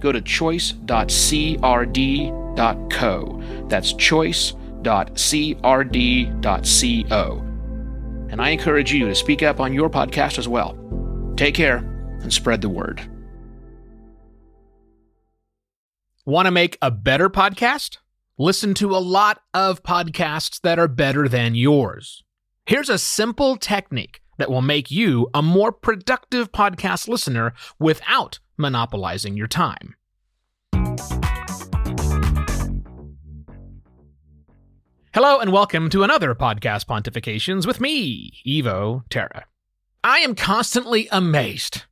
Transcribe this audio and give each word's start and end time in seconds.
go 0.00 0.12
to 0.12 0.20
choice.crd.co. 0.20 0.84
That's 3.68 3.92
choice.crd.co. 3.92 4.64
And 8.30 8.42
I 8.42 8.50
encourage 8.50 8.92
you 8.92 9.06
to 9.06 9.14
speak 9.14 9.42
up 9.42 9.58
on 9.60 9.72
your 9.72 9.88
podcast 9.88 10.38
as 10.38 10.46
well. 10.46 10.76
Take 11.36 11.54
care 11.54 11.78
and 12.20 12.32
spread 12.32 12.60
the 12.60 12.68
word. 12.68 13.00
Want 16.24 16.44
to 16.46 16.50
make 16.50 16.76
a 16.82 16.90
better 16.90 17.30
podcast? 17.30 17.98
Listen 18.36 18.74
to 18.74 18.94
a 18.94 18.98
lot 18.98 19.40
of 19.54 19.82
podcasts 19.82 20.60
that 20.60 20.78
are 20.78 20.86
better 20.86 21.26
than 21.26 21.54
yours. 21.54 22.22
Here's 22.66 22.90
a 22.90 22.98
simple 22.98 23.56
technique 23.56 24.20
that 24.36 24.50
will 24.50 24.62
make 24.62 24.90
you 24.90 25.28
a 25.32 25.42
more 25.42 25.72
productive 25.72 26.52
podcast 26.52 27.08
listener 27.08 27.54
without 27.78 28.40
monopolizing 28.58 29.36
your 29.36 29.46
time. 29.46 29.94
Hello 35.14 35.40
and 35.40 35.52
welcome 35.52 35.90
to 35.90 36.04
another 36.04 36.34
podcast 36.34 36.84
pontifications 36.86 37.66
with 37.66 37.80
me, 37.80 38.32
Evo 38.46 39.02
Terra. 39.10 39.46
I 40.04 40.18
am 40.18 40.36
constantly 40.36 41.08
amazed 41.10 41.82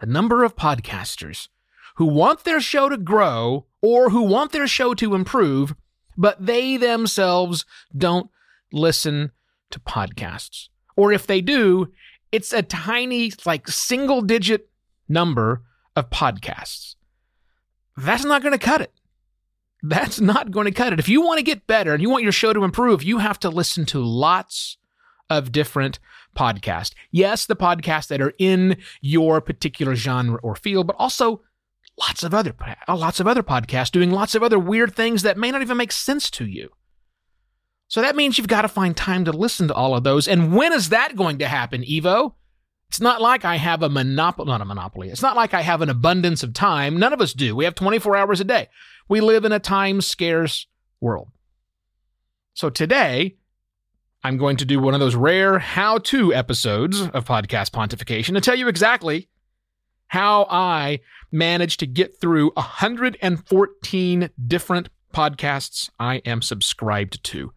the 0.00 0.06
number 0.06 0.44
of 0.44 0.54
podcasters 0.54 1.48
who 1.96 2.04
want 2.04 2.44
their 2.44 2.60
show 2.60 2.90
to 2.90 2.98
grow 2.98 3.64
or 3.80 4.10
who 4.10 4.22
want 4.22 4.52
their 4.52 4.66
show 4.66 4.92
to 4.94 5.14
improve, 5.14 5.74
but 6.16 6.44
they 6.44 6.76
themselves 6.76 7.64
don't 7.96 8.28
listen 8.70 9.32
to 9.70 9.80
podcasts. 9.80 10.68
Or 10.94 11.12
if 11.12 11.26
they 11.26 11.40
do, 11.40 11.92
it's 12.32 12.52
a 12.52 12.60
tiny, 12.60 13.32
like 13.46 13.66
single 13.68 14.20
digit 14.20 14.68
number 15.08 15.62
of 15.94 16.10
podcasts. 16.10 16.95
That's 17.96 18.24
not 18.24 18.42
going 18.42 18.52
to 18.52 18.58
cut 18.58 18.80
it. 18.80 18.92
That's 19.82 20.20
not 20.20 20.50
going 20.50 20.66
to 20.66 20.72
cut 20.72 20.92
it. 20.92 20.98
If 20.98 21.08
you 21.08 21.22
want 21.22 21.38
to 21.38 21.44
get 21.44 21.66
better 21.66 21.92
and 21.92 22.02
you 22.02 22.10
want 22.10 22.22
your 22.22 22.32
show 22.32 22.52
to 22.52 22.64
improve, 22.64 23.02
you 23.02 23.18
have 23.18 23.38
to 23.40 23.50
listen 23.50 23.84
to 23.86 24.00
lots 24.00 24.78
of 25.30 25.52
different 25.52 25.98
podcasts. 26.36 26.92
Yes, 27.10 27.46
the 27.46 27.56
podcasts 27.56 28.08
that 28.08 28.20
are 28.20 28.34
in 28.38 28.78
your 29.00 29.40
particular 29.40 29.94
genre 29.94 30.38
or 30.42 30.56
field, 30.56 30.86
but 30.86 30.96
also 30.98 31.42
lots 31.98 32.22
of 32.22 32.34
other 32.34 32.54
uh, 32.88 32.96
lots 32.96 33.20
of 33.20 33.26
other 33.26 33.42
podcasts 33.42 33.90
doing 33.90 34.10
lots 34.10 34.34
of 34.34 34.42
other 34.42 34.58
weird 34.58 34.94
things 34.94 35.22
that 35.22 35.38
may 35.38 35.50
not 35.50 35.62
even 35.62 35.76
make 35.76 35.92
sense 35.92 36.30
to 36.30 36.46
you. 36.46 36.70
So 37.88 38.02
that 38.02 38.16
means 38.16 38.36
you've 38.36 38.48
got 38.48 38.62
to 38.62 38.68
find 38.68 38.96
time 38.96 39.24
to 39.24 39.32
listen 39.32 39.68
to 39.68 39.74
all 39.74 39.94
of 39.94 40.04
those. 40.04 40.26
And 40.26 40.54
when 40.54 40.72
is 40.72 40.88
that 40.88 41.16
going 41.16 41.38
to 41.38 41.48
happen, 41.48 41.82
Evo? 41.82 42.34
It's 42.88 43.00
not 43.00 43.20
like 43.20 43.44
I 43.44 43.56
have 43.56 43.82
a 43.82 43.88
monopoly, 43.88 44.48
not 44.48 44.60
a 44.60 44.64
monopoly. 44.64 45.10
It's 45.10 45.22
not 45.22 45.36
like 45.36 45.54
I 45.54 45.62
have 45.62 45.82
an 45.82 45.90
abundance 45.90 46.42
of 46.42 46.54
time. 46.54 46.98
None 46.98 47.12
of 47.12 47.20
us 47.20 47.32
do. 47.32 47.54
We 47.56 47.64
have 47.64 47.74
24 47.74 48.16
hours 48.16 48.40
a 48.40 48.44
day. 48.44 48.68
We 49.08 49.20
live 49.20 49.44
in 49.44 49.52
a 49.52 49.58
time 49.58 50.00
scarce 50.00 50.66
world. 51.00 51.28
So 52.54 52.70
today, 52.70 53.36
I'm 54.24 54.38
going 54.38 54.56
to 54.56 54.64
do 54.64 54.80
one 54.80 54.94
of 54.94 55.00
those 55.00 55.14
rare 55.14 55.58
how 55.58 55.98
to 55.98 56.32
episodes 56.32 57.00
of 57.00 57.24
Podcast 57.24 57.70
Pontification 57.70 58.34
to 58.34 58.40
tell 58.40 58.56
you 58.56 58.68
exactly 58.68 59.28
how 60.08 60.46
I 60.48 61.00
managed 61.30 61.80
to 61.80 61.86
get 61.86 62.20
through 62.20 62.52
114 62.54 64.30
different 64.46 64.88
podcasts 65.12 65.90
I 65.98 66.16
am 66.24 66.42
subscribed 66.42 67.22
to. 67.24 67.52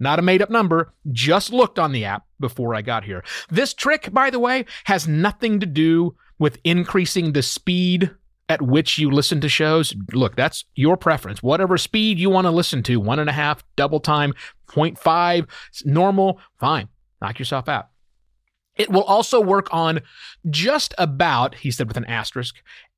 Not 0.00 0.18
a 0.18 0.22
made 0.22 0.42
up 0.42 0.50
number, 0.50 0.92
just 1.12 1.52
looked 1.52 1.78
on 1.78 1.92
the 1.92 2.06
app 2.06 2.24
before 2.40 2.74
I 2.74 2.82
got 2.82 3.04
here. 3.04 3.22
This 3.50 3.74
trick, 3.74 4.12
by 4.12 4.30
the 4.30 4.38
way, 4.38 4.64
has 4.84 5.06
nothing 5.06 5.60
to 5.60 5.66
do 5.66 6.16
with 6.38 6.58
increasing 6.64 7.32
the 7.32 7.42
speed 7.42 8.10
at 8.48 8.62
which 8.62 8.98
you 8.98 9.10
listen 9.10 9.40
to 9.42 9.48
shows. 9.48 9.94
Look, 10.12 10.34
that's 10.34 10.64
your 10.74 10.96
preference. 10.96 11.42
Whatever 11.42 11.78
speed 11.78 12.18
you 12.18 12.30
want 12.30 12.46
to 12.46 12.50
listen 12.50 12.82
to, 12.84 12.98
one 12.98 13.20
and 13.20 13.30
a 13.30 13.32
half, 13.32 13.62
double 13.76 14.00
time, 14.00 14.34
0.5, 14.68 15.46
normal, 15.84 16.40
fine. 16.58 16.88
Knock 17.22 17.38
yourself 17.38 17.68
out. 17.68 17.90
It 18.76 18.90
will 18.90 19.04
also 19.04 19.40
work 19.40 19.68
on 19.70 20.00
just 20.48 20.94
about, 20.96 21.54
he 21.56 21.70
said 21.70 21.86
with 21.86 21.98
an 21.98 22.06
asterisk, 22.06 22.56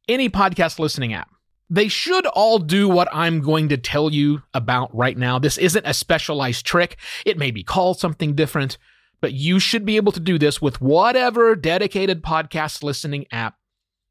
any 0.09 0.31
podcast 0.31 0.79
listening 0.79 1.13
app. 1.13 1.29
They 1.73 1.89
should 1.89 2.27
all 2.27 2.59
do 2.59 2.87
what 2.87 3.09
I'm 3.13 3.41
going 3.41 3.71
to 3.71 3.79
tell 3.79 4.13
you 4.13 4.43
about 4.53 4.95
right 4.95 5.17
now. 5.17 5.39
This 5.39 5.57
isn't 5.57 5.87
a 5.87 5.95
specialized 5.95 6.67
trick. 6.67 6.99
It 7.25 7.39
may 7.39 7.51
be 7.51 7.65
called 7.65 7.99
something 7.99 8.35
different, 8.35 8.77
but 9.23 9.33
you 9.33 9.59
should 9.59 9.87
be 9.87 9.97
able 9.97 10.13
to 10.13 10.21
do 10.21 10.39
this 10.39 10.61
with 10.61 10.83
whatever 10.83 11.57
dedicated 11.57 12.23
podcast 12.23 12.83
listening 12.83 13.25
app 13.33 13.57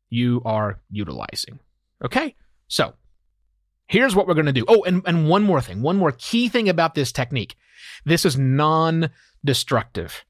you 0.09 0.41
are 0.44 0.79
utilizing. 0.89 1.59
Okay? 2.03 2.35
So, 2.67 2.95
here's 3.85 4.16
what 4.16 4.25
we're 4.25 4.33
going 4.33 4.47
to 4.47 4.51
do. 4.53 4.66
Oh, 4.67 4.83
and, 4.83 5.03
and 5.05 5.29
one 5.29 5.43
more 5.43 5.61
thing, 5.61 5.83
one 5.83 5.97
more 5.97 6.13
key 6.13 6.49
thing 6.49 6.67
about 6.67 6.95
this 6.95 7.11
technique 7.11 7.55
this 8.05 8.25
is 8.25 8.39
non 8.39 9.11
destructive. 9.45 10.25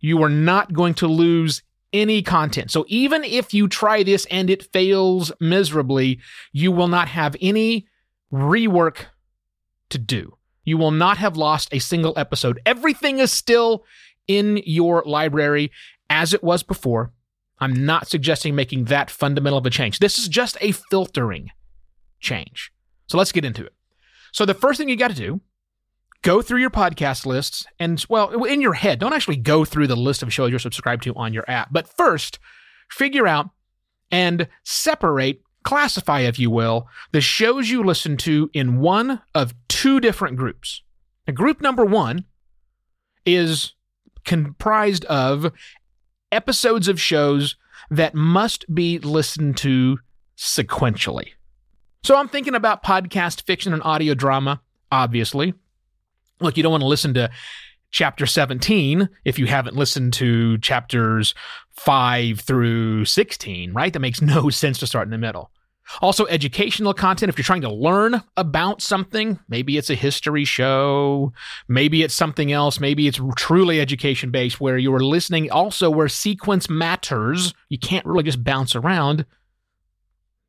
You 0.00 0.22
are 0.22 0.30
not 0.30 0.72
going 0.72 0.94
to 0.94 1.08
lose 1.08 1.62
any 1.92 2.22
content. 2.22 2.70
So 2.70 2.84
even 2.88 3.24
if 3.24 3.54
you 3.54 3.68
try 3.68 4.02
this 4.02 4.26
and 4.26 4.50
it 4.50 4.72
fails 4.72 5.32
miserably, 5.40 6.20
you 6.52 6.72
will 6.72 6.88
not 6.88 7.08
have 7.08 7.36
any 7.40 7.88
rework 8.32 9.06
to 9.90 9.98
do. 9.98 10.36
You 10.64 10.76
will 10.76 10.90
not 10.90 11.18
have 11.18 11.36
lost 11.36 11.68
a 11.72 11.78
single 11.78 12.12
episode. 12.16 12.60
Everything 12.66 13.20
is 13.20 13.32
still 13.32 13.84
in 14.26 14.60
your 14.66 15.02
library 15.06 15.72
as 16.10 16.34
it 16.34 16.44
was 16.44 16.62
before. 16.62 17.12
I'm 17.58 17.86
not 17.86 18.06
suggesting 18.06 18.54
making 18.54 18.84
that 18.84 19.10
fundamental 19.10 19.58
of 19.58 19.66
a 19.66 19.70
change. 19.70 19.98
This 19.98 20.18
is 20.18 20.28
just 20.28 20.56
a 20.60 20.72
filtering 20.72 21.50
change. 22.20 22.70
So 23.06 23.18
let's 23.18 23.32
get 23.32 23.44
into 23.44 23.64
it. 23.64 23.72
So 24.32 24.44
the 24.44 24.54
first 24.54 24.78
thing 24.78 24.88
you 24.88 24.96
got 24.96 25.10
to 25.10 25.16
do 25.16 25.40
go 26.22 26.42
through 26.42 26.60
your 26.60 26.70
podcast 26.70 27.26
lists 27.26 27.66
and, 27.78 28.04
well, 28.08 28.44
in 28.44 28.60
your 28.60 28.74
head, 28.74 28.98
don't 28.98 29.12
actually 29.12 29.36
go 29.36 29.64
through 29.64 29.86
the 29.86 29.96
list 29.96 30.22
of 30.22 30.32
shows 30.32 30.50
you're 30.50 30.58
subscribed 30.58 31.02
to 31.04 31.14
on 31.14 31.32
your 31.32 31.44
app, 31.48 31.68
but 31.72 31.88
first 31.88 32.38
figure 32.90 33.26
out 33.26 33.50
and 34.10 34.48
separate, 34.64 35.42
classify, 35.62 36.20
if 36.20 36.38
you 36.38 36.50
will, 36.50 36.88
the 37.12 37.20
shows 37.20 37.70
you 37.70 37.84
listen 37.84 38.16
to 38.16 38.50
in 38.52 38.80
one 38.80 39.20
of 39.34 39.54
two 39.68 40.00
different 40.00 40.36
groups. 40.36 40.82
And 41.26 41.36
group 41.36 41.60
number 41.60 41.84
one 41.84 42.24
is 43.24 43.74
comprised 44.24 45.04
of 45.04 45.52
episodes 46.32 46.88
of 46.88 47.00
shows 47.00 47.56
that 47.90 48.14
must 48.14 48.72
be 48.74 48.98
listened 48.98 49.56
to 49.58 49.98
sequentially. 50.36 51.28
So 52.02 52.16
I'm 52.16 52.28
thinking 52.28 52.54
about 52.54 52.82
podcast 52.82 53.42
fiction 53.42 53.72
and 53.72 53.82
audio 53.82 54.14
drama, 54.14 54.60
obviously 54.90 55.54
look, 56.40 56.56
you 56.56 56.62
don't 56.62 56.72
want 56.72 56.82
to 56.82 56.88
listen 56.88 57.14
to 57.14 57.30
chapter 57.90 58.26
17 58.26 59.08
if 59.24 59.38
you 59.38 59.46
haven't 59.46 59.76
listened 59.76 60.12
to 60.14 60.58
chapters 60.58 61.34
5 61.72 62.40
through 62.40 63.04
16, 63.04 63.72
right? 63.72 63.92
That 63.92 64.00
makes 64.00 64.22
no 64.22 64.50
sense 64.50 64.78
to 64.78 64.86
start 64.86 65.06
in 65.06 65.10
the 65.10 65.18
middle. 65.18 65.50
Also, 66.02 66.26
educational 66.26 66.92
content. 66.92 67.30
If 67.30 67.38
you're 67.38 67.44
trying 67.44 67.62
to 67.62 67.72
learn 67.72 68.22
about 68.36 68.82
something, 68.82 69.38
maybe 69.48 69.78
it's 69.78 69.88
a 69.88 69.94
history 69.94 70.44
show, 70.44 71.32
maybe 71.66 72.02
it's 72.02 72.14
something 72.14 72.52
else, 72.52 72.78
maybe 72.78 73.08
it's 73.08 73.20
truly 73.36 73.80
education 73.80 74.30
based 74.30 74.60
where 74.60 74.76
you 74.76 74.92
are 74.94 75.02
listening 75.02 75.50
also 75.50 75.88
where 75.88 76.08
sequence 76.08 76.68
matters. 76.68 77.54
You 77.70 77.78
can't 77.78 78.04
really 78.04 78.24
just 78.24 78.44
bounce 78.44 78.76
around. 78.76 79.24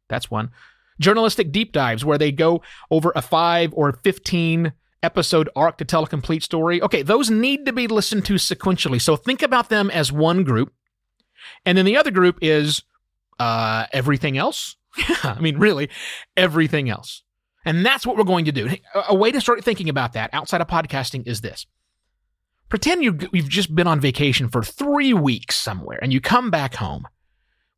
That's 0.09 0.29
one. 0.29 0.51
Journalistic 0.99 1.53
deep 1.53 1.71
dives 1.71 2.03
where 2.03 2.17
they 2.17 2.33
go 2.33 2.61
over 2.91 3.13
a 3.15 3.21
5 3.21 3.73
or 3.73 3.93
15 4.03 4.73
episode 5.01 5.49
arc 5.55 5.77
to 5.77 5.85
tell 5.85 6.03
a 6.03 6.07
complete 6.07 6.43
story. 6.43 6.81
Okay, 6.81 7.01
those 7.01 7.29
need 7.29 7.65
to 7.65 7.73
be 7.73 7.87
listened 7.87 8.25
to 8.25 8.33
sequentially. 8.33 9.01
So 9.01 9.15
think 9.15 9.41
about 9.41 9.69
them 9.69 9.89
as 9.91 10.11
one 10.11 10.43
group. 10.43 10.73
And 11.65 11.77
then 11.77 11.85
the 11.85 11.97
other 11.97 12.11
group 12.11 12.37
is 12.41 12.83
uh, 13.39 13.85
everything 13.93 14.37
else. 14.37 14.75
I 15.23 15.39
mean, 15.39 15.57
really, 15.57 15.89
everything 16.35 16.89
else. 16.89 17.23
And 17.65 17.85
that's 17.85 18.05
what 18.05 18.17
we're 18.17 18.23
going 18.23 18.45
to 18.45 18.51
do. 18.51 18.69
A 19.07 19.15
way 19.15 19.31
to 19.31 19.41
start 19.41 19.63
thinking 19.63 19.89
about 19.89 20.13
that 20.13 20.29
outside 20.33 20.61
of 20.61 20.67
podcasting 20.67 21.27
is 21.27 21.41
this. 21.41 21.65
Pretend 22.69 23.03
you, 23.03 23.17
you've 23.33 23.49
just 23.49 23.75
been 23.75 23.87
on 23.87 23.99
vacation 23.99 24.47
for 24.47 24.63
three 24.63 25.13
weeks 25.13 25.55
somewhere 25.55 25.99
and 26.01 26.13
you 26.13 26.21
come 26.21 26.51
back 26.51 26.75
home. 26.75 27.07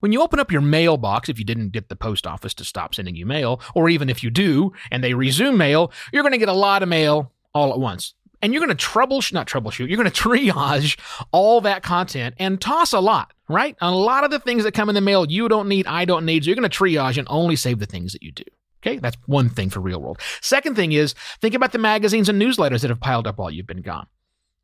When 0.01 0.11
you 0.11 0.21
open 0.23 0.39
up 0.39 0.51
your 0.51 0.61
mailbox, 0.61 1.29
if 1.29 1.37
you 1.37 1.45
didn't 1.45 1.69
get 1.69 1.87
the 1.87 1.95
post 1.95 2.25
office 2.25 2.55
to 2.55 2.65
stop 2.65 2.95
sending 2.95 3.15
you 3.15 3.27
mail, 3.27 3.61
or 3.75 3.87
even 3.87 4.09
if 4.09 4.23
you 4.23 4.31
do 4.31 4.73
and 4.89 5.03
they 5.03 5.13
resume 5.13 5.57
mail, 5.57 5.91
you're 6.11 6.23
going 6.23 6.31
to 6.33 6.39
get 6.39 6.49
a 6.49 6.53
lot 6.53 6.81
of 6.81 6.89
mail 6.89 7.31
all 7.53 7.71
at 7.71 7.79
once. 7.79 8.15
And 8.41 8.51
you're 8.51 8.65
going 8.65 8.75
to 8.75 8.85
troubleshoot, 8.85 9.33
not 9.33 9.47
troubleshoot, 9.47 9.87
you're 9.87 9.97
going 9.97 10.09
to 10.11 10.21
triage 10.21 10.99
all 11.31 11.61
that 11.61 11.83
content 11.83 12.33
and 12.39 12.59
toss 12.59 12.93
a 12.93 12.99
lot, 12.99 13.31
right? 13.47 13.77
A 13.79 13.91
lot 13.91 14.23
of 14.23 14.31
the 14.31 14.39
things 14.39 14.63
that 14.63 14.73
come 14.73 14.89
in 14.89 14.95
the 14.95 15.01
mail 15.01 15.29
you 15.29 15.47
don't 15.47 15.67
need, 15.67 15.85
I 15.85 16.05
don't 16.05 16.25
need. 16.25 16.43
So 16.43 16.47
you're 16.47 16.57
going 16.57 16.69
to 16.69 16.77
triage 16.77 17.19
and 17.19 17.27
only 17.29 17.55
save 17.55 17.77
the 17.77 17.85
things 17.85 18.13
that 18.13 18.23
you 18.23 18.31
do. 18.31 18.43
Okay, 18.83 18.97
that's 18.97 19.17
one 19.27 19.49
thing 19.49 19.69
for 19.69 19.81
real 19.81 20.01
world. 20.01 20.19
Second 20.41 20.75
thing 20.75 20.93
is 20.93 21.13
think 21.39 21.53
about 21.53 21.73
the 21.73 21.77
magazines 21.77 22.27
and 22.27 22.41
newsletters 22.41 22.81
that 22.81 22.89
have 22.89 22.99
piled 22.99 23.27
up 23.27 23.37
while 23.37 23.51
you've 23.51 23.67
been 23.67 23.83
gone. 23.83 24.07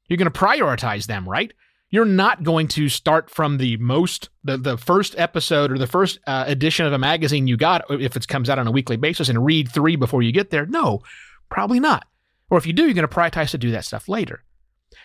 You're 0.07 0.17
going 0.17 0.31
to 0.31 0.39
prioritize 0.39 1.05
them, 1.05 1.29
right? 1.29 1.53
You're 1.89 2.05
not 2.05 2.43
going 2.43 2.67
to 2.69 2.89
start 2.89 3.29
from 3.29 3.57
the 3.57 3.77
most, 3.77 4.29
the, 4.43 4.57
the 4.57 4.77
first 4.77 5.15
episode 5.17 5.71
or 5.71 5.77
the 5.77 5.87
first 5.87 6.19
uh, 6.27 6.43
edition 6.45 6.85
of 6.85 6.91
a 6.91 6.97
magazine 6.97 7.47
you 7.47 7.55
got, 7.55 7.85
if 7.89 8.17
it 8.17 8.27
comes 8.27 8.49
out 8.49 8.59
on 8.59 8.67
a 8.67 8.71
weekly 8.71 8.97
basis, 8.97 9.29
and 9.29 9.45
read 9.45 9.71
three 9.71 9.95
before 9.95 10.21
you 10.21 10.33
get 10.33 10.49
there. 10.49 10.65
No, 10.65 11.01
probably 11.49 11.79
not. 11.79 12.05
Or 12.49 12.57
if 12.57 12.65
you 12.65 12.73
do, 12.73 12.83
you're 12.83 12.93
going 12.93 13.07
to 13.07 13.13
prioritize 13.13 13.51
to 13.51 13.57
do 13.57 13.71
that 13.71 13.85
stuff 13.85 14.09
later. 14.09 14.43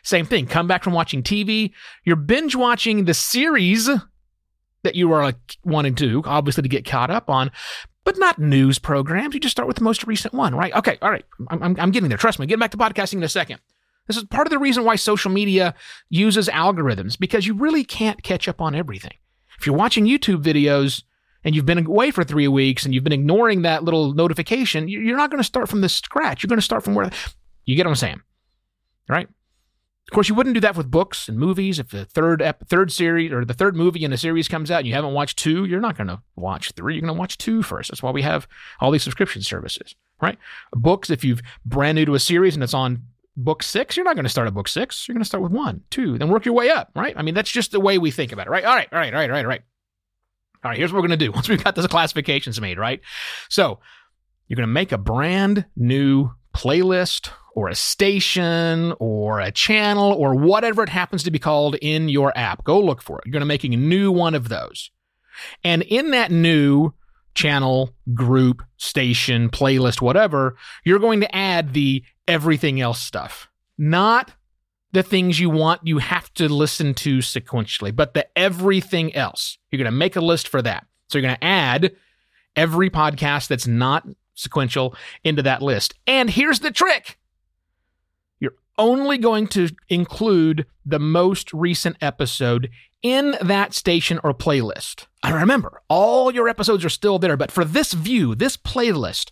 Same 0.02 0.26
thing. 0.26 0.46
Come 0.46 0.66
back 0.66 0.82
from 0.82 0.92
watching 0.92 1.22
TV. 1.22 1.72
You're 2.04 2.16
binge 2.16 2.56
watching 2.56 3.04
the 3.04 3.14
series 3.14 3.88
that 4.82 4.94
you 4.96 5.12
are 5.12 5.22
like 5.22 5.56
wanting 5.64 5.94
to, 5.96 6.22
obviously, 6.26 6.62
to 6.62 6.68
get 6.68 6.84
caught 6.84 7.10
up 7.10 7.30
on, 7.30 7.52
but 8.04 8.18
not 8.18 8.38
news 8.38 8.80
programs. 8.80 9.34
You 9.34 9.40
just 9.40 9.52
start 9.52 9.68
with 9.68 9.76
the 9.76 9.84
most 9.84 10.04
recent 10.06 10.34
one, 10.34 10.54
right? 10.54 10.74
Okay, 10.74 10.98
all 11.00 11.10
right. 11.10 11.24
I'm, 11.48 11.62
I'm, 11.62 11.76
I'm 11.78 11.90
getting 11.92 12.08
there. 12.08 12.18
Trust 12.18 12.40
me. 12.40 12.46
Getting 12.46 12.58
back 12.58 12.72
to 12.72 12.76
podcasting 12.76 13.14
in 13.14 13.22
a 13.22 13.28
second. 13.28 13.60
This 14.06 14.16
is 14.16 14.24
part 14.24 14.46
of 14.46 14.50
the 14.50 14.58
reason 14.58 14.84
why 14.84 14.96
social 14.96 15.30
media 15.30 15.74
uses 16.08 16.48
algorithms 16.48 17.18
because 17.18 17.46
you 17.46 17.54
really 17.54 17.84
can't 17.84 18.22
catch 18.22 18.48
up 18.48 18.60
on 18.60 18.74
everything. 18.74 19.14
If 19.58 19.66
you're 19.66 19.76
watching 19.76 20.06
YouTube 20.06 20.42
videos 20.42 21.02
and 21.44 21.54
you've 21.54 21.66
been 21.66 21.86
away 21.86 22.10
for 22.10 22.24
three 22.24 22.48
weeks 22.48 22.84
and 22.84 22.94
you've 22.94 23.04
been 23.04 23.12
ignoring 23.12 23.62
that 23.62 23.84
little 23.84 24.12
notification, 24.12 24.88
you're 24.88 25.16
not 25.16 25.30
going 25.30 25.40
to 25.40 25.44
start 25.44 25.68
from 25.68 25.80
the 25.80 25.88
scratch. 25.88 26.42
You're 26.42 26.48
going 26.48 26.58
to 26.58 26.62
start 26.62 26.82
from 26.82 26.94
where 26.94 27.10
you 27.64 27.76
get 27.76 27.86
what 27.86 27.90
I'm 27.90 27.96
saying, 27.96 28.22
right? 29.08 29.28
Of 30.08 30.14
course, 30.14 30.28
you 30.28 30.34
wouldn't 30.34 30.54
do 30.54 30.60
that 30.60 30.76
with 30.76 30.90
books 30.90 31.28
and 31.28 31.38
movies. 31.38 31.78
If 31.78 31.90
the 31.90 32.04
third 32.04 32.42
ep- 32.42 32.68
third 32.68 32.90
series 32.90 33.30
or 33.30 33.44
the 33.44 33.54
third 33.54 33.76
movie 33.76 34.04
in 34.04 34.12
a 34.12 34.18
series 34.18 34.48
comes 34.48 34.70
out 34.70 34.78
and 34.78 34.88
you 34.88 34.94
haven't 34.94 35.14
watched 35.14 35.38
two, 35.38 35.64
you're 35.64 35.80
not 35.80 35.96
going 35.96 36.08
to 36.08 36.20
watch 36.34 36.72
three. 36.72 36.94
You're 36.94 37.02
going 37.02 37.14
to 37.14 37.18
watch 37.18 37.38
two 37.38 37.62
first. 37.62 37.90
That's 37.90 38.02
why 38.02 38.10
we 38.10 38.22
have 38.22 38.48
all 38.80 38.90
these 38.90 39.04
subscription 39.04 39.42
services, 39.42 39.94
right? 40.20 40.38
Books, 40.72 41.08
if 41.08 41.24
you've 41.24 41.40
brand 41.64 41.96
new 41.96 42.04
to 42.04 42.14
a 42.14 42.18
series 42.18 42.54
and 42.54 42.64
it's 42.64 42.74
on 42.74 43.04
book 43.36 43.62
six, 43.62 43.96
you're 43.96 44.04
not 44.04 44.14
going 44.14 44.24
to 44.24 44.30
start 44.30 44.46
at 44.46 44.54
book 44.54 44.68
six. 44.68 45.06
You're 45.08 45.14
going 45.14 45.22
to 45.22 45.28
start 45.28 45.42
with 45.42 45.52
one, 45.52 45.82
two, 45.90 46.18
then 46.18 46.28
work 46.28 46.44
your 46.44 46.54
way 46.54 46.70
up, 46.70 46.90
right? 46.94 47.14
I 47.16 47.22
mean, 47.22 47.34
that's 47.34 47.50
just 47.50 47.72
the 47.72 47.80
way 47.80 47.98
we 47.98 48.10
think 48.10 48.32
about 48.32 48.46
it, 48.46 48.50
right? 48.50 48.64
All 48.64 48.74
right, 48.74 48.88
all 48.92 48.98
right, 48.98 49.12
all 49.12 49.20
right, 49.20 49.30
all 49.30 49.36
right, 49.36 49.44
all 49.44 49.48
right. 49.48 49.62
All 50.64 50.70
right, 50.70 50.78
here's 50.78 50.92
what 50.92 51.02
we're 51.02 51.08
going 51.08 51.18
to 51.18 51.24
do 51.26 51.32
once 51.34 51.48
we've 51.48 51.62
got 51.62 51.74
those 51.74 51.86
classifications 51.86 52.60
made, 52.60 52.78
right? 52.78 53.00
So 53.48 53.80
you're 54.48 54.56
going 54.56 54.68
to 54.68 54.72
make 54.72 54.92
a 54.92 54.98
brand 54.98 55.66
new 55.76 56.30
playlist 56.54 57.30
or 57.54 57.68
a 57.68 57.74
station 57.74 58.94
or 58.98 59.40
a 59.40 59.50
channel 59.50 60.12
or 60.12 60.34
whatever 60.34 60.82
it 60.82 60.88
happens 60.88 61.22
to 61.24 61.30
be 61.30 61.38
called 61.38 61.76
in 61.76 62.08
your 62.08 62.36
app. 62.36 62.64
Go 62.64 62.80
look 62.80 63.02
for 63.02 63.18
it. 63.18 63.24
You're 63.26 63.32
going 63.32 63.40
to 63.40 63.46
make 63.46 63.64
a 63.64 63.68
new 63.68 64.12
one 64.12 64.34
of 64.34 64.48
those. 64.48 64.90
And 65.64 65.82
in 65.82 66.10
that 66.10 66.30
new 66.30 66.92
channel, 67.34 67.94
group, 68.14 68.62
station, 68.76 69.48
playlist, 69.48 70.00
whatever, 70.00 70.56
you're 70.84 70.98
going 70.98 71.20
to 71.20 71.34
add 71.34 71.72
the 71.72 72.04
everything 72.28 72.80
else 72.80 73.00
stuff. 73.00 73.48
Not 73.78 74.32
the 74.92 75.02
things 75.02 75.40
you 75.40 75.50
want 75.50 75.80
you 75.84 75.98
have 75.98 76.32
to 76.34 76.48
listen 76.48 76.94
to 76.94 77.18
sequentially, 77.18 77.94
but 77.94 78.14
the 78.14 78.26
everything 78.36 79.14
else. 79.14 79.58
You're 79.70 79.78
going 79.78 79.86
to 79.86 79.90
make 79.90 80.16
a 80.16 80.20
list 80.20 80.48
for 80.48 80.62
that. 80.62 80.86
So 81.08 81.18
you're 81.18 81.26
going 81.26 81.38
to 81.38 81.44
add 81.44 81.96
every 82.56 82.90
podcast 82.90 83.48
that's 83.48 83.66
not 83.66 84.06
sequential 84.34 84.94
into 85.24 85.42
that 85.42 85.62
list. 85.62 85.94
And 86.06 86.30
here's 86.30 86.60
the 86.60 86.70
trick 86.70 87.18
you're 88.40 88.54
only 88.78 89.18
going 89.18 89.46
to 89.48 89.70
include 89.88 90.66
the 90.84 90.98
most 90.98 91.52
recent 91.52 91.96
episode 92.00 92.70
in 93.02 93.36
that 93.40 93.74
station 93.74 94.20
or 94.22 94.32
playlist. 94.32 95.06
And 95.24 95.34
remember, 95.34 95.82
all 95.88 96.32
your 96.32 96.48
episodes 96.48 96.84
are 96.84 96.90
still 96.90 97.18
there, 97.18 97.36
but 97.36 97.50
for 97.50 97.64
this 97.64 97.92
view, 97.92 98.34
this 98.34 98.56
playlist, 98.56 99.30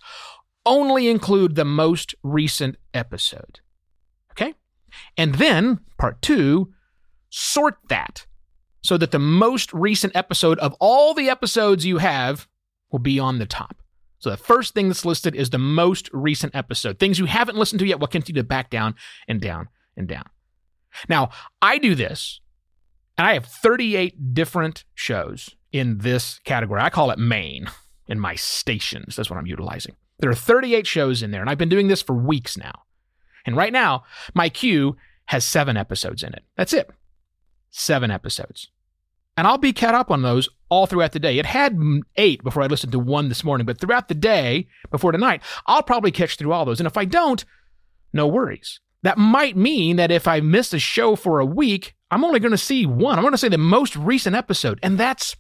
only 0.67 1.09
include 1.09 1.55
the 1.55 1.65
most 1.65 2.15
recent 2.23 2.77
episode. 2.95 3.61
Okay? 4.33 4.55
And 5.17 5.37
then, 5.37 5.81
part 5.99 6.21
two, 6.23 6.73
sort 7.31 7.79
that 7.89 8.27
so 8.83 8.97
that 8.97 9.11
the 9.11 9.19
most 9.19 9.73
recent 9.73 10.17
episode 10.17 10.59
of 10.59 10.75
all 10.81 11.15
the 11.15 11.29
episodes 11.29 11.85
you 11.85 11.99
have 11.99 12.49
will 12.91 12.99
be 12.99 13.19
on 13.19 13.39
the 13.39 13.47
top. 13.47 13.83
So 14.19 14.31
the 14.31 14.37
first 14.37 14.75
thing 14.75 14.89
that's 14.89 15.05
listed 15.05 15.35
is 15.35 15.51
the 15.51 15.59
most 15.59 16.11
recent 16.13 16.55
episode. 16.55 16.99
Things 16.99 17.19
you 17.19 17.25
haven't 17.25 17.57
listened 17.57 17.81
to 17.81 17.87
yet 17.87 18.01
will 18.01 18.07
continue 18.07 18.43
to 18.43 18.47
back 18.47 18.71
down 18.71 18.95
and 19.27 19.41
down 19.41 19.69
and 19.97 20.07
down. 20.07 20.25
Now, 21.09 21.31
I 21.63 21.79
do 21.79 21.95
this, 21.95 22.41
and 23.17 23.27
I 23.27 23.35
have 23.35 23.47
38 23.47 24.35
different 24.35 24.85
shows 24.95 25.57
in 25.73 25.99
this 25.99 26.41
category. 26.41 26.81
I 26.81 26.91
call 26.91 27.11
it 27.11 27.19
main 27.19 27.67
in 28.09 28.19
my 28.19 28.35
stations. 28.35 29.17
That's 29.17 29.31
what 29.31 29.39
I'm 29.39 29.47
utilizing. 29.47 29.95
There 30.21 30.31
are 30.31 30.35
38 30.35 30.87
shows 30.87 31.23
in 31.23 31.31
there, 31.31 31.41
and 31.41 31.51
I've 31.51 31.59
been 31.59 31.69
doing 31.69 31.89
this 31.89 32.03
for 32.03 32.15
weeks 32.15 32.57
now. 32.57 32.83
And 33.47 33.57
right 33.57 33.73
now, 33.73 34.05
my 34.35 34.49
queue 34.49 34.97
has 35.27 35.45
seven 35.45 35.77
episodes 35.77 36.23
in 36.23 36.35
it. 36.35 36.45
That's 36.57 36.73
it. 36.73 36.91
Seven 37.71 38.11
episodes. 38.11 38.69
And 39.37 39.47
I'll 39.47 39.59
be 39.59 39.73
caught 39.73 39.95
up 39.95 40.11
on 40.11 40.23
those 40.23 40.49
all 40.69 40.87
throughout 40.87 41.13
the 41.13 41.19
day. 41.19 41.39
It 41.39 41.47
had 41.47 41.79
eight 42.17 42.45
before 42.45 42.63
I 42.63 42.67
listened 42.67 42.93
to 42.93 42.99
one 42.99 43.29
this 43.29 43.45
morning, 43.45 43.65
but 43.65 43.81
throughout 43.81 44.09
the 44.09 44.15
day, 44.15 44.69
before 44.91 45.13
tonight, 45.13 45.43
I'll 45.67 45.83
probably 45.83 46.11
catch 46.11 46.37
through 46.37 46.53
all 46.53 46.65
those. 46.65 46.81
And 46.81 46.87
if 46.87 46.97
I 46.97 47.07
don't, 47.07 47.45
no 48.13 48.27
worries. 48.27 48.81
That 49.03 49.17
might 49.17 49.57
mean 49.57 49.97
that 49.97 50.11
if 50.11 50.29
I 50.29 50.41
miss 50.41 50.75
a 50.75 50.79
show 50.79 51.17
for 51.17 51.41
a 51.41 51.47
week, 51.47 51.95
I'm 52.11 52.25
only 52.25 52.41
going 52.41 52.51
to 52.51 52.59
see 52.59 52.85
one. 52.85 53.17
I'm 53.17 53.23
going 53.23 53.33
to 53.33 53.39
say 53.39 53.49
the 53.49 53.57
most 53.57 53.97
recent 53.97 54.37
episode, 54.37 54.79
and 54.83 54.99
that's 54.99 55.37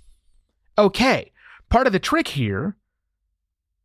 okay. 0.78 1.32
Part 1.68 1.86
of 1.86 1.92
the 1.92 1.98
trick 1.98 2.28
here, 2.28 2.76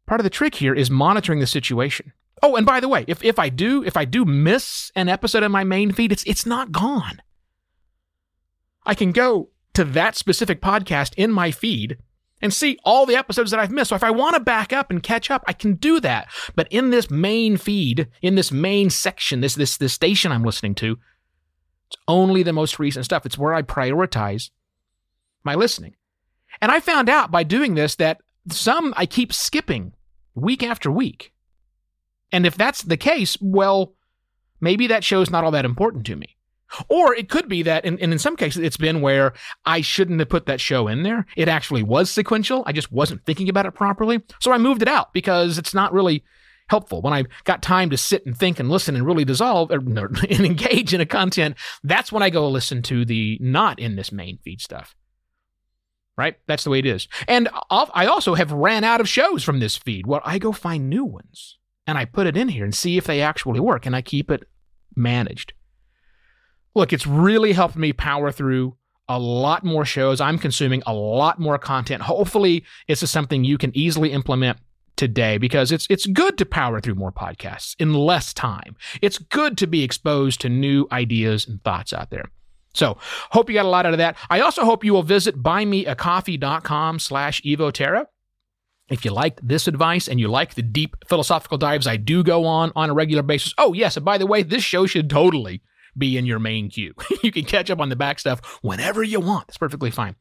part 0.06 0.20
of 0.20 0.24
the 0.24 0.30
trick 0.30 0.56
here 0.56 0.74
is 0.74 0.92
monitoring 0.92 1.40
the 1.40 1.48
situation. 1.48 2.14
Oh, 2.42 2.56
and 2.56 2.66
by 2.66 2.80
the 2.80 2.88
way, 2.88 3.06
if, 3.08 3.24
if 3.24 3.40
I 3.40 3.50
do 3.50 3.84
if 3.84 3.98
I 3.98 4.06
do 4.06 4.26
miss 4.26 4.92
an 4.96 5.10
episode 5.10 5.44
in 5.44 5.52
my 5.52 5.64
main 5.64 5.92
feed, 5.92 6.12
it's 6.12 6.24
it's 6.26 6.46
not 6.46 6.72
gone. 6.72 7.22
I 8.86 8.94
can 8.94 9.12
go 9.12 9.50
to 9.74 9.84
that 9.84 10.16
specific 10.16 10.62
podcast 10.62 11.14
in 11.16 11.32
my 11.32 11.52
feed 11.52 11.98
and 12.42 12.54
see 12.54 12.78
all 12.84 13.06
the 13.06 13.16
episodes 13.16 13.52
that 13.52 13.60
I've 13.60 13.72
missed. 13.72 13.90
So 13.90 13.96
if 13.96 14.04
I 14.04 14.12
want 14.12 14.36
to 14.36 14.40
back 14.40 14.72
up 14.72 14.92
and 14.92 15.02
catch 15.02 15.32
up, 15.32 15.44
I 15.48 15.54
can 15.54 15.76
do 15.76 16.00
that. 16.02 16.28
But 16.56 16.68
in 16.70 16.92
this 16.92 17.10
main 17.10 17.58
feed, 17.58 18.08
in 18.22 18.36
this 18.36 18.52
main 18.52 18.90
section, 18.90 19.42
this 19.42 19.56
this 19.56 19.78
this 19.78 19.94
station 19.94 20.32
I'm 20.32 20.44
listening 20.44 20.76
to, 20.76 21.00
it's 21.88 21.98
only 22.08 22.44
the 22.44 22.54
most 22.54 22.78
recent 22.78 23.06
stuff. 23.06 23.26
It's 23.26 23.38
where 23.38 23.54
I 23.54 23.62
prioritize 23.62 24.52
my 25.44 25.56
listening. 25.56 25.96
And 26.62 26.72
I 26.72 26.80
found 26.80 27.10
out 27.10 27.32
by 27.32 27.44
doing 27.44 27.76
this 27.76 27.96
that 27.96 28.22
some 28.50 28.94
I 28.96 29.06
keep 29.06 29.34
skipping 29.34 29.94
week 30.36 30.64
after 30.64 30.92
week. 30.92 31.34
And 32.32 32.46
if 32.46 32.58
that's 32.58 32.84
the 32.84 32.98
case, 32.98 33.38
well, 33.42 33.96
maybe 34.60 34.88
that 34.88 35.04
show's 35.04 35.30
not 35.30 35.44
all 35.44 35.52
that 35.52 35.66
important 35.66 36.06
to 36.08 36.16
me. 36.16 36.36
Or 36.90 37.16
it 37.16 37.30
could 37.30 37.48
be 37.48 37.64
that, 37.64 37.86
and, 37.86 38.00
and, 38.02 38.12
in 38.12 38.20
some 38.20 38.36
cases, 38.36 38.62
it's 38.62 38.76
been 38.76 39.00
where 39.00 39.34
I 39.66 39.82
shouldn't 39.82 40.20
have 40.20 40.30
put 40.30 40.48
that 40.48 40.60
show 40.60 40.88
in 40.88 41.04
there. 41.04 41.26
It 41.38 41.48
actually 41.48 41.84
was 41.84 42.10
sequential. 42.10 42.64
I 42.66 42.74
just 42.74 42.92
wasn't 42.92 43.24
thinking 43.26 43.50
about 43.50 43.66
it 43.66 43.74
properly. 43.74 44.24
So 44.42 44.52
I 44.52 44.58
moved 44.58 44.82
it 44.82 44.88
out 44.88 45.14
because 45.14 45.58
it's 45.58 45.74
not 45.74 45.94
really 45.94 46.24
helpful. 46.68 47.02
When 47.02 47.14
I 47.14 47.26
got 47.44 47.62
time 47.62 47.92
to 47.92 47.98
sit 47.98 48.26
and 48.26 48.36
think 48.36 48.60
and 48.60 48.70
listen 48.70 48.96
and 48.96 49.06
really 49.06 49.26
dissolve 49.26 49.72
or, 49.72 49.78
er, 49.78 50.12
and 50.30 50.46
engage 50.46 50.94
in 50.94 51.02
a 51.02 51.06
content, 51.06 51.56
that's 51.84 52.12
when 52.12 52.24
I 52.24 52.30
go 52.30 52.50
listen 52.50 52.82
to 52.84 53.06
the 53.06 53.38
not 53.40 53.80
in 53.80 53.96
this 53.96 54.12
main 54.12 54.40
feed 54.44 54.60
stuff. 54.60 54.96
Right? 56.18 56.38
That's 56.48 56.64
the 56.64 56.70
way 56.70 56.80
it 56.80 56.86
is. 56.86 57.08
And 57.28 57.50
I 57.70 58.06
also 58.06 58.36
have 58.36 58.52
ran 58.52 58.86
out 58.86 59.02
of 59.02 59.10
shows 59.10 59.44
from 59.44 59.60
this 59.60 59.76
feed. 59.76 60.08
Well, 60.08 60.22
I 60.24 60.40
go 60.40 60.54
find 60.54 60.90
new 60.90 61.04
ones 61.04 61.58
and 61.86 61.98
I 61.98 62.06
put 62.06 62.26
it 62.26 62.38
in 62.38 62.48
here 62.48 62.64
and 62.64 62.74
see 62.74 62.98
if 62.98 63.06
they 63.06 63.22
actually 63.22 63.60
work 63.60 63.86
and 63.86 63.96
I 63.96 64.02
keep 64.02 64.32
it 64.32 64.48
managed. 64.96 65.54
Look, 66.74 66.94
it's 66.94 67.06
really 67.06 67.54
helped 67.54 67.76
me 67.76 67.92
power 67.92 68.32
through 68.32 68.78
a 69.08 69.20
lot 69.20 69.64
more 69.64 69.86
shows. 69.86 70.20
I'm 70.20 70.38
consuming 70.38 70.84
a 70.86 70.94
lot 70.94 71.40
more 71.40 71.58
content. 71.58 72.02
Hopefully, 72.02 72.64
this 72.88 73.04
is 73.04 73.12
something 73.12 73.44
you 73.44 73.58
can 73.58 73.76
easily 73.78 74.12
implement 74.12 74.58
today 74.96 75.38
because 75.38 75.72
it's 75.72 75.86
it's 75.90 76.06
good 76.06 76.38
to 76.38 76.46
power 76.46 76.80
through 76.80 76.96
more 76.96 77.12
podcasts 77.12 77.76
in 77.80 77.94
less 77.94 78.34
time. 78.34 78.76
It's 79.02 79.18
good 79.18 79.58
to 79.60 79.68
be 79.68 79.84
exposed 79.84 80.42
to 80.42 80.50
new 80.50 80.88
ideas 80.92 81.48
and 81.48 81.64
thoughts 81.64 81.94
out 81.94 82.10
there. 82.10 82.32
So 82.76 82.98
hope 83.32 83.50
you 83.50 83.56
got 83.56 83.66
a 83.66 83.70
lot 83.70 83.86
out 83.86 83.94
of 83.94 84.00
that. 84.00 84.18
I 84.30 84.42
also 84.42 84.66
hope 84.66 84.84
you 84.84 84.94
will 84.94 85.04
visit 85.04 85.42
buymeacoffee.com 85.42 87.00
slash 87.00 87.42
evoterra. 87.42 88.06
If 88.90 89.04
you 89.04 89.12
like 89.12 89.40
this 89.42 89.68
advice 89.68 90.08
and 90.08 90.20
you 90.20 90.28
like 90.28 90.54
the 90.54 90.62
deep 90.62 90.96
philosophical 91.08 91.58
dives 91.58 91.88
I 91.88 91.98
do 91.98 92.24
go 92.24 92.46
on 92.46 92.72
on 92.76 92.92
a 92.92 92.94
regular 92.94 93.24
basis. 93.24 93.54
Oh, 93.58 93.74
yes. 93.74 93.98
And 93.98 94.06
by 94.06 94.20
the 94.20 94.28
way, 94.28 94.44
this 94.44 94.64
show 94.64 94.86
should 94.86 95.10
totally 95.10 95.62
be 95.98 96.18
in 96.18 96.26
your 96.26 96.40
main 96.40 96.70
queue. 96.70 96.94
you 97.24 97.32
can 97.32 97.46
catch 97.46 97.72
up 97.72 97.80
on 97.80 97.90
the 97.90 97.96
back 97.96 98.20
stuff 98.20 98.60
whenever 98.62 99.02
you 99.02 99.20
want. 99.20 99.48
That's 99.48 99.58
perfectly 99.58 99.90
fine. 99.90 100.16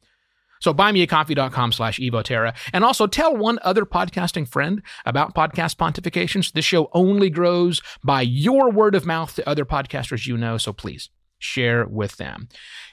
So 0.61 0.73
buymeacoffee.com 0.73 1.73
slash 1.73 1.99
evoterra. 1.99 2.55
And 2.73 2.83
also 2.83 3.05
tell 3.05 3.35
one 3.35 3.59
other 3.61 3.85
podcasting 3.85 4.47
friend 4.47 4.81
about 5.05 5.35
Podcast 5.35 5.75
Pontifications. 5.75 6.53
This 6.53 6.65
show 6.65 6.89
only 6.93 7.29
grows 7.29 7.81
by 8.03 8.21
your 8.21 8.71
word 8.71 8.95
of 8.95 9.05
mouth 9.05 9.35
to 9.35 9.47
other 9.47 9.65
podcasters 9.65 10.25
you 10.25 10.37
know. 10.37 10.57
So 10.57 10.73
please 10.73 11.09
share 11.39 11.85
with 11.85 12.17
them. 12.17 12.47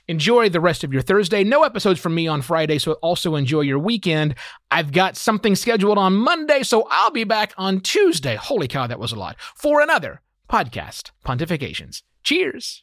Enjoy 0.09 0.49
the 0.49 0.61
rest 0.61 0.85
of 0.85 0.93
your 0.93 1.03
Thursday. 1.03 1.45
No 1.45 1.63
episodes 1.63 2.01
from 2.01 2.15
me 2.15 2.27
on 2.27 2.43
Friday, 2.43 2.79
so 2.79 2.93
also 2.95 3.35
enjoy 3.35 3.61
your 3.61 3.79
weekend. 3.79 4.35
I've 4.71 4.93
got 4.93 5.17
something 5.17 5.55
scheduled 5.55 5.99
on 5.99 6.15
Monday, 6.15 6.63
so 6.63 6.87
I'll 6.91 7.11
be 7.11 7.25
back 7.25 7.55
on 7.57 7.81
Tuesday. 7.81 8.35
Holy 8.35 8.69
cow, 8.69 8.87
that 8.87 8.99
was 8.99 9.13
a 9.13 9.17
lot. 9.17 9.37
For 9.55 9.81
another 9.81 10.21
podcast, 10.49 11.13
Pontifications. 11.25 12.03
Cheers. 12.23 12.83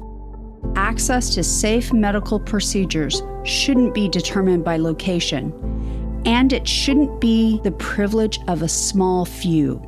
access 0.75 1.33
to 1.35 1.43
safe 1.43 1.93
medical 1.93 2.39
procedures 2.39 3.21
shouldn't 3.43 3.93
be 3.93 4.09
determined 4.09 4.63
by 4.63 4.77
location, 4.77 5.53
and 6.25 6.53
it 6.53 6.67
shouldn't 6.67 7.19
be 7.19 7.59
the 7.63 7.71
privilege 7.71 8.39
of 8.47 8.61
a 8.61 8.67
small 8.67 9.25
few. 9.25 9.81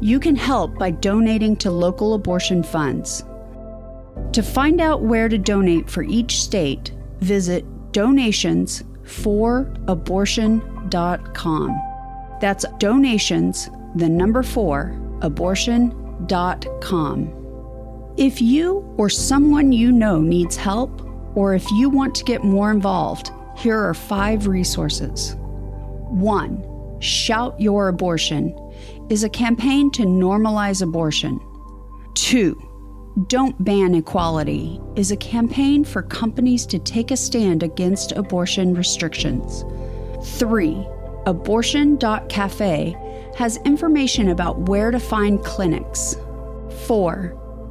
You 0.00 0.20
can 0.20 0.36
help 0.36 0.78
by 0.78 0.90
donating 0.90 1.56
to 1.56 1.70
local 1.70 2.12
abortion 2.14 2.62
funds. 2.62 3.24
To 4.32 4.42
find 4.42 4.80
out 4.80 5.02
where 5.02 5.28
to 5.28 5.38
donate 5.38 5.88
for 5.88 6.02
each 6.02 6.42
state, 6.42 6.92
visit 7.20 7.64
donations 7.92 8.82
for 9.04 9.64
donationsforabortion.com. 9.86 11.80
That's 12.40 12.64
donations, 12.78 13.70
the 13.94 14.08
number 14.08 14.42
four, 14.42 14.98
abortion.com. 15.22 17.45
If 18.16 18.40
you 18.40 18.94
or 18.96 19.10
someone 19.10 19.72
you 19.72 19.92
know 19.92 20.20
needs 20.20 20.56
help, 20.56 21.02
or 21.36 21.54
if 21.54 21.70
you 21.72 21.90
want 21.90 22.14
to 22.14 22.24
get 22.24 22.42
more 22.42 22.70
involved, 22.70 23.30
here 23.58 23.78
are 23.78 23.92
five 23.92 24.46
resources. 24.46 25.36
1. 25.38 27.00
Shout 27.00 27.60
Your 27.60 27.88
Abortion 27.88 28.56
is 29.10 29.22
a 29.22 29.28
campaign 29.28 29.90
to 29.90 30.04
normalize 30.04 30.80
abortion. 30.80 31.38
2. 32.14 32.58
Don't 33.26 33.62
Ban 33.62 33.94
Equality 33.94 34.80
is 34.96 35.10
a 35.10 35.16
campaign 35.18 35.84
for 35.84 36.00
companies 36.00 36.64
to 36.66 36.78
take 36.78 37.10
a 37.10 37.18
stand 37.18 37.62
against 37.62 38.12
abortion 38.12 38.72
restrictions. 38.72 39.62
3. 40.38 40.86
Abortion.cafe 41.26 42.96
has 43.36 43.58
information 43.66 44.30
about 44.30 44.58
where 44.70 44.90
to 44.90 44.98
find 44.98 45.44
clinics. 45.44 46.16
4 46.86 47.42